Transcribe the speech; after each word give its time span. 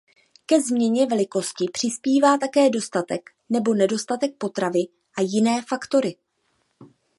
Ke 0.45 0.61
změně 0.61 1.05
velikosti 1.07 1.65
přispívá 1.73 2.37
také 2.37 2.69
dostatek 2.69 3.29
nebo 3.49 3.73
nedostatek 3.73 4.31
potravy 4.37 4.79
a 5.17 5.21
jiné 5.21 5.61
faktory. 5.67 6.15